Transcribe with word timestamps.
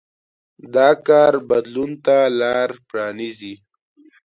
دا 0.75 0.89
کار 1.07 1.33
بدلون 1.49 1.91
ته 2.05 2.15
لار 2.39 2.69
پرانېزي. 2.87 3.53